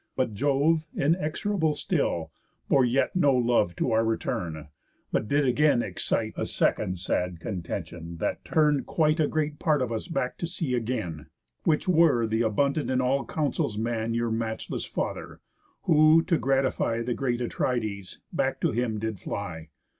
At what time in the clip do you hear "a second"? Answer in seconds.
6.35-6.97